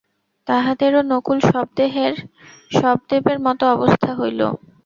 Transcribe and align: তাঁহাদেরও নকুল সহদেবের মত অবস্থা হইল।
তাঁহাদেরও 0.47 1.01
নকুল 1.11 1.37
সহদেবের 2.71 3.37
মত 3.45 3.59
অবস্থা 3.75 4.09
হইল। 4.19 4.41